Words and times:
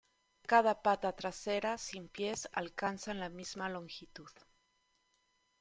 Cada 0.47 0.81
pata 0.81 1.11
traseras 1.19 1.79
sin 1.87 2.05
pies 2.15 2.49
alcanzan 2.61 3.17
la 3.19 3.29
misma 3.29 3.69
longitud. 3.69 4.31